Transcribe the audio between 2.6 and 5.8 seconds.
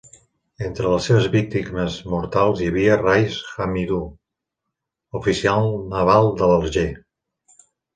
hi havia Rais Hamidu, oficial